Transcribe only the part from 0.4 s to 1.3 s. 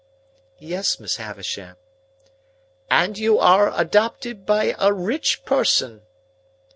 "Yes, Miss